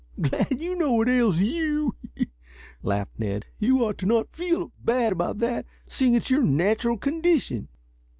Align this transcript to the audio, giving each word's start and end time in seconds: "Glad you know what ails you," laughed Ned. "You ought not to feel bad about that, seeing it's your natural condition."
"Glad 0.19 0.59
you 0.59 0.73
know 0.75 0.93
what 0.93 1.09
ails 1.09 1.37
you," 1.39 1.95
laughed 2.81 3.19
Ned. 3.19 3.45
"You 3.59 3.85
ought 3.85 4.03
not 4.03 4.33
to 4.33 4.37
feel 4.39 4.71
bad 4.79 5.11
about 5.11 5.37
that, 5.37 5.67
seeing 5.87 6.15
it's 6.15 6.31
your 6.31 6.41
natural 6.41 6.97
condition." 6.97 7.67